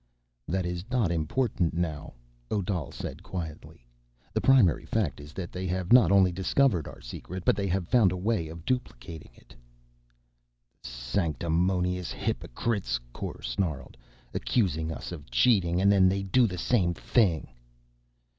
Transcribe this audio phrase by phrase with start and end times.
[0.47, 2.15] "That is not important now,"
[2.49, 3.85] Odal said quietly.
[4.33, 7.87] "The primary fact is that they have not only discovered our secret, but they have
[7.87, 9.55] found a way of duplicating it."
[10.81, 13.95] "The sanctimonious hypocrites," Kor snarled,
[14.33, 17.49] "accusing us of cheating, and then they do the same thing."